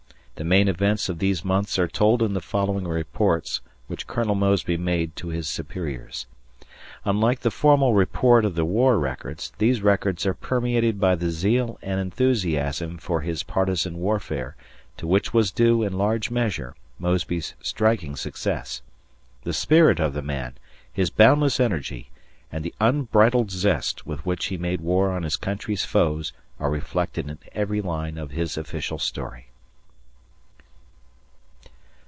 [0.35, 4.75] The main events of these months are told in the following reports which Colonel Mosby
[4.75, 6.25] made to his superiors.
[7.05, 11.29] Unlike the usual formal report of the War Records, these records are permeated by the
[11.29, 14.55] zeal and enthusiasm for his partisan warfare
[14.97, 18.81] to which was due, in large measure, Mosby's striking success.
[19.43, 20.55] The spirit of the man,
[20.91, 22.09] his boundless energy,
[22.51, 27.29] and the unbridled zest with which he made war on his country's foes are reflected
[27.29, 29.45] in every line of his official story.